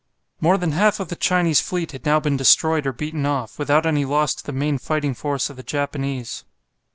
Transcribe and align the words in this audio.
More 0.39 0.57
than 0.57 0.71
half 0.71 0.99
of 0.99 1.09
the 1.09 1.15
Chinese 1.15 1.61
fleet 1.61 1.91
had 1.91 2.07
now 2.07 2.19
been 2.19 2.35
destroyed 2.35 2.87
or 2.87 2.91
beaten 2.91 3.23
off, 3.23 3.59
without 3.59 3.85
any 3.85 4.03
loss 4.03 4.33
to 4.33 4.43
the 4.43 4.51
main 4.51 4.79
fighting 4.79 5.13
force 5.13 5.51
of 5.51 5.57
the 5.57 5.61
Japanese. 5.61 6.43